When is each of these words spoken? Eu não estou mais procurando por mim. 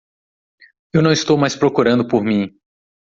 Eu 0.91 1.03
não 1.03 1.11
estou 1.11 1.37
mais 1.37 1.55
procurando 1.55 2.07
por 2.07 2.23
mim. 2.23 2.57